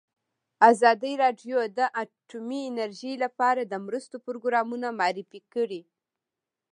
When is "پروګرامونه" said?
4.25-4.87